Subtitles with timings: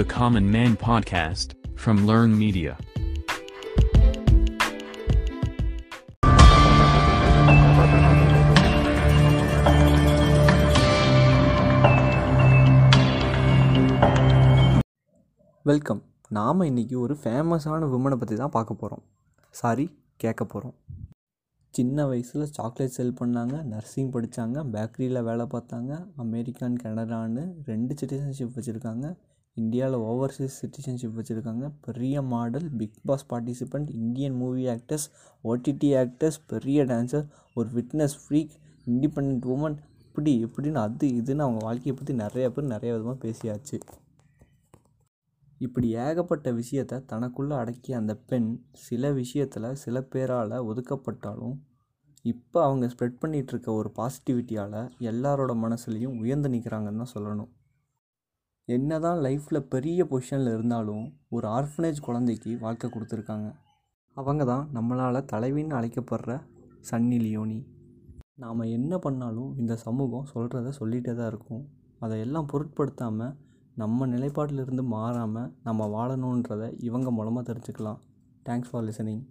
[0.00, 2.72] the Common Man podcast from Learn Media.
[15.62, 19.02] Welcome நாம் இன்றைக்கி ஒரு ஃபேமஸான விமனை பற்றி தான் பார்க்க போகிறோம்
[19.50, 19.86] சாரி
[20.16, 20.76] கேட்க போகிறோம்
[21.70, 29.16] சின்ன வயசில் சாக்லேட் செல் பண்ணாங்க நர்சிங் படித்தாங்க பேக்கரியில் வேலை பார்த்தாங்க அமெரிக்கன் கனடான்னு ரெண்டு சிட்டிசன்ஷிப் வச்சுருக்காங்க.
[29.56, 31.66] இந்தியாவில் ஓவர்சீஸ் சிட்டிசன்ஷிப் வச்சுருக்காங்க.
[31.86, 35.06] பெரிய model Bigg Boss participant Indian movie actors
[35.44, 38.54] OTT actors பெரிய டான்சர் ஒரு ஃபிட்னஸ் ஃப்ரீக்
[38.86, 43.78] இண்டிபெண்ட் உமன் இப்படி இப்படின்னு அது இதுன்னு அவங்க வாழ்க்கையை பற்றி நிறைய பேர் நிறைய விதமாக பேசியாச்சு.
[45.58, 48.48] இப்படி ஏகப்பட்ட விஷயத்தை தனக்குள்ளே அடக்கிய அந்த பெண்
[48.86, 51.56] சில விஷயத்தில் சில பேரால் ஒதுக்கப்பட்டாலும்
[52.24, 57.50] இப்போ அவங்க ஸ்ப்ரெட் பண்ணிகிட்ருக்க ஒரு பாசிட்டிவிட்டியால் எல்லாரோட மனசுலையும் உயர்ந்து நிற்கிறாங்கன்னு தான் சொல்லணும்.
[58.76, 61.04] என்ன தான் லைஃப்பில் பெரிய பொசிஷனில் இருந்தாலும்
[61.36, 63.48] ஒரு ஆர்ஃபனேஜ் குழந்தைக்கு வாழ்க்கை கொடுத்துருக்காங்க.
[64.16, 66.32] அவங்க தான் நம்மளால் தலைவின்னு அழைக்கப்படுற
[66.90, 67.58] சன்னி லியோனி.
[68.42, 71.62] நாம் என்ன பண்ணாலும் இந்த சமூகம் சொல்கிறத சொல்லிகிட்டே தான் இருக்கும்.
[72.00, 73.34] அதையெல்லாம் பொருட்படுத்தாமல்
[73.82, 78.00] நம்ம நிலைப்பாட்டிலிருந்து மாறாமல் நம்ம வாழணுன்றதை இவங்க மூலமாக தெரிஞ்சுக்கலாம்.
[78.46, 79.24] Thanks for listening